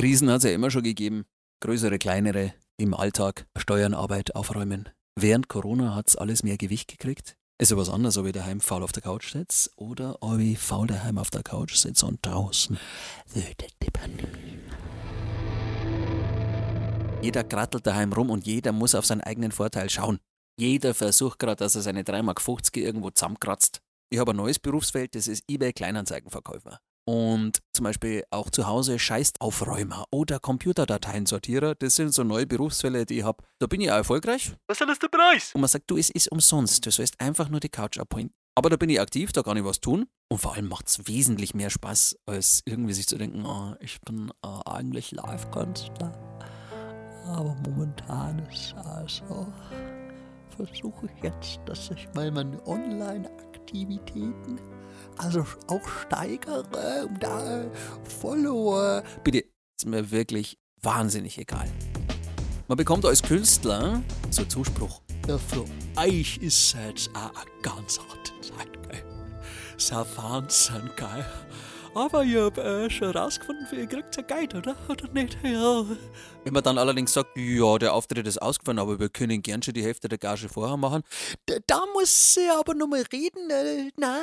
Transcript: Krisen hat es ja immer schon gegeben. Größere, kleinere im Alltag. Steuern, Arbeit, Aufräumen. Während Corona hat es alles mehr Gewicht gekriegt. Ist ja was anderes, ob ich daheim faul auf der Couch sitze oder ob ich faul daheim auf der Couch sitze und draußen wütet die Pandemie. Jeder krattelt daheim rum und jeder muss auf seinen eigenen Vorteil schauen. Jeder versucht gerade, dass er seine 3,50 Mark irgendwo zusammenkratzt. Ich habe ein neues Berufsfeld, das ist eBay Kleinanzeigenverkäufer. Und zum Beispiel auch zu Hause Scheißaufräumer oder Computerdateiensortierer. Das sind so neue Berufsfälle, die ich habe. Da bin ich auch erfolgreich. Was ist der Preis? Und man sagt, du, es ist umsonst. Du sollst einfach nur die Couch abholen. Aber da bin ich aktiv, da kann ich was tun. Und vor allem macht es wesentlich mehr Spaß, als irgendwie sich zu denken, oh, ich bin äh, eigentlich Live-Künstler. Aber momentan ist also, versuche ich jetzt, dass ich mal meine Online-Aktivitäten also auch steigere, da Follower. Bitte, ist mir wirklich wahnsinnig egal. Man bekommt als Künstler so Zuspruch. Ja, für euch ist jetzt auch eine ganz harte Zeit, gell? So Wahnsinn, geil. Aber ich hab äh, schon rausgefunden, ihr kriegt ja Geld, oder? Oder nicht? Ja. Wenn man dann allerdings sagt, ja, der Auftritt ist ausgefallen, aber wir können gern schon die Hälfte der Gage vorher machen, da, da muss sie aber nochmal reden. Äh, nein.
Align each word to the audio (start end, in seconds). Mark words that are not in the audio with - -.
Krisen 0.00 0.30
hat 0.30 0.38
es 0.38 0.44
ja 0.44 0.52
immer 0.52 0.70
schon 0.70 0.82
gegeben. 0.82 1.26
Größere, 1.62 1.98
kleinere 1.98 2.54
im 2.78 2.94
Alltag. 2.94 3.46
Steuern, 3.58 3.92
Arbeit, 3.92 4.34
Aufräumen. 4.34 4.88
Während 5.14 5.48
Corona 5.50 5.94
hat 5.94 6.08
es 6.08 6.16
alles 6.16 6.42
mehr 6.42 6.56
Gewicht 6.56 6.88
gekriegt. 6.88 7.36
Ist 7.60 7.70
ja 7.70 7.76
was 7.76 7.90
anderes, 7.90 8.16
ob 8.16 8.24
ich 8.24 8.32
daheim 8.32 8.62
faul 8.62 8.82
auf 8.82 8.92
der 8.92 9.02
Couch 9.02 9.30
sitze 9.30 9.68
oder 9.76 10.16
ob 10.22 10.38
ich 10.38 10.58
faul 10.58 10.86
daheim 10.86 11.18
auf 11.18 11.28
der 11.28 11.42
Couch 11.42 11.74
sitze 11.74 12.06
und 12.06 12.24
draußen 12.24 12.78
wütet 13.26 13.74
die 13.82 13.90
Pandemie. 13.90 14.60
Jeder 17.20 17.44
krattelt 17.44 17.86
daheim 17.86 18.14
rum 18.14 18.30
und 18.30 18.46
jeder 18.46 18.72
muss 18.72 18.94
auf 18.94 19.04
seinen 19.04 19.20
eigenen 19.20 19.52
Vorteil 19.52 19.90
schauen. 19.90 20.18
Jeder 20.58 20.94
versucht 20.94 21.38
gerade, 21.38 21.56
dass 21.56 21.74
er 21.74 21.82
seine 21.82 22.04
3,50 22.04 22.22
Mark 22.22 22.76
irgendwo 22.78 23.10
zusammenkratzt. 23.10 23.82
Ich 24.08 24.18
habe 24.18 24.32
ein 24.32 24.38
neues 24.38 24.60
Berufsfeld, 24.60 25.14
das 25.14 25.28
ist 25.28 25.44
eBay 25.46 25.74
Kleinanzeigenverkäufer. 25.74 26.80
Und 27.10 27.58
zum 27.72 27.82
Beispiel 27.82 28.22
auch 28.30 28.50
zu 28.50 28.68
Hause 28.68 28.96
Scheißaufräumer 28.96 30.04
oder 30.12 30.38
Computerdateiensortierer. 30.38 31.74
Das 31.74 31.96
sind 31.96 32.14
so 32.14 32.22
neue 32.22 32.46
Berufsfälle, 32.46 33.04
die 33.04 33.18
ich 33.18 33.24
habe. 33.24 33.42
Da 33.58 33.66
bin 33.66 33.80
ich 33.80 33.90
auch 33.90 33.96
erfolgreich. 33.96 34.52
Was 34.68 34.80
ist 34.80 35.02
der 35.02 35.08
Preis? 35.08 35.50
Und 35.52 35.60
man 35.60 35.66
sagt, 35.66 35.90
du, 35.90 35.96
es 35.96 36.08
ist 36.10 36.30
umsonst. 36.30 36.86
Du 36.86 36.92
sollst 36.92 37.20
einfach 37.20 37.48
nur 37.48 37.58
die 37.58 37.68
Couch 37.68 37.98
abholen. 37.98 38.30
Aber 38.54 38.70
da 38.70 38.76
bin 38.76 38.90
ich 38.90 39.00
aktiv, 39.00 39.32
da 39.32 39.42
kann 39.42 39.56
ich 39.56 39.64
was 39.64 39.80
tun. 39.80 40.06
Und 40.30 40.38
vor 40.38 40.54
allem 40.54 40.68
macht 40.68 40.86
es 40.86 41.08
wesentlich 41.08 41.52
mehr 41.52 41.70
Spaß, 41.70 42.16
als 42.26 42.62
irgendwie 42.64 42.94
sich 42.94 43.08
zu 43.08 43.18
denken, 43.18 43.44
oh, 43.44 43.74
ich 43.80 44.00
bin 44.02 44.30
äh, 44.44 44.70
eigentlich 44.70 45.10
Live-Künstler. 45.10 46.12
Aber 47.26 47.56
momentan 47.66 48.38
ist 48.52 48.72
also, 48.76 49.52
versuche 50.56 51.06
ich 51.06 51.24
jetzt, 51.24 51.58
dass 51.66 51.90
ich 51.90 52.06
mal 52.14 52.30
meine 52.30 52.64
Online-Aktivitäten 52.68 54.60
also 55.20 55.44
auch 55.66 55.86
steigere, 56.06 57.08
da 57.18 57.64
Follower. 58.20 59.02
Bitte, 59.22 59.44
ist 59.78 59.86
mir 59.86 60.10
wirklich 60.10 60.58
wahnsinnig 60.82 61.38
egal. 61.38 61.68
Man 62.68 62.76
bekommt 62.76 63.04
als 63.04 63.22
Künstler 63.22 64.02
so 64.30 64.44
Zuspruch. 64.44 65.02
Ja, 65.28 65.38
für 65.38 65.64
euch 65.96 66.38
ist 66.38 66.74
jetzt 66.74 67.10
auch 67.14 67.30
eine 67.34 67.50
ganz 67.62 67.98
harte 67.98 68.32
Zeit, 68.40 68.88
gell? 68.88 69.02
So 69.76 69.96
Wahnsinn, 70.16 70.90
geil. 70.96 71.26
Aber 71.94 72.22
ich 72.24 72.36
hab 72.36 72.56
äh, 72.58 72.88
schon 72.88 73.10
rausgefunden, 73.10 73.66
ihr 73.72 73.86
kriegt 73.86 74.16
ja 74.16 74.22
Geld, 74.22 74.54
oder? 74.54 74.76
Oder 74.88 75.08
nicht? 75.12 75.36
Ja. 75.42 75.84
Wenn 76.44 76.52
man 76.52 76.62
dann 76.62 76.78
allerdings 76.78 77.12
sagt, 77.12 77.36
ja, 77.36 77.78
der 77.78 77.94
Auftritt 77.94 78.26
ist 78.26 78.40
ausgefallen, 78.40 78.78
aber 78.78 78.98
wir 79.00 79.08
können 79.08 79.42
gern 79.42 79.62
schon 79.62 79.74
die 79.74 79.82
Hälfte 79.82 80.08
der 80.08 80.18
Gage 80.18 80.48
vorher 80.48 80.76
machen, 80.76 81.02
da, 81.46 81.56
da 81.66 81.82
muss 81.92 82.34
sie 82.34 82.48
aber 82.48 82.74
nochmal 82.74 83.04
reden. 83.12 83.50
Äh, 83.50 83.90
nein. 83.96 84.20